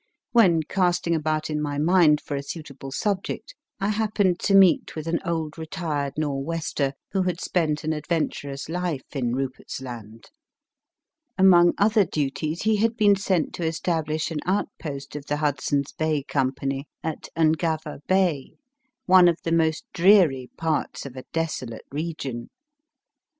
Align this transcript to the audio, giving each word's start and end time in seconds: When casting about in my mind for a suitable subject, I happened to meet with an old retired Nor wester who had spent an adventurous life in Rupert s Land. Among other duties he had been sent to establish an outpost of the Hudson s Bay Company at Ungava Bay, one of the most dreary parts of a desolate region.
When 0.31 0.63
casting 0.63 1.13
about 1.13 1.47
in 1.51 1.61
my 1.61 1.77
mind 1.77 2.21
for 2.21 2.35
a 2.35 2.41
suitable 2.41 2.91
subject, 2.91 3.53
I 3.79 3.89
happened 3.89 4.39
to 4.39 4.55
meet 4.55 4.95
with 4.95 5.05
an 5.05 5.19
old 5.23 5.59
retired 5.59 6.13
Nor 6.17 6.43
wester 6.43 6.93
who 7.11 7.21
had 7.21 7.39
spent 7.39 7.83
an 7.83 7.93
adventurous 7.93 8.67
life 8.67 9.05
in 9.15 9.35
Rupert 9.35 9.67
s 9.69 9.79
Land. 9.79 10.31
Among 11.37 11.73
other 11.77 12.03
duties 12.03 12.63
he 12.63 12.77
had 12.77 12.97
been 12.97 13.15
sent 13.15 13.53
to 13.53 13.63
establish 13.63 14.31
an 14.31 14.39
outpost 14.43 15.15
of 15.15 15.27
the 15.27 15.37
Hudson 15.37 15.83
s 15.85 15.91
Bay 15.91 16.23
Company 16.23 16.87
at 17.03 17.29
Ungava 17.37 17.99
Bay, 18.07 18.53
one 19.05 19.27
of 19.27 19.37
the 19.43 19.51
most 19.51 19.85
dreary 19.93 20.49
parts 20.57 21.05
of 21.05 21.15
a 21.15 21.25
desolate 21.31 21.85
region. 21.91 22.49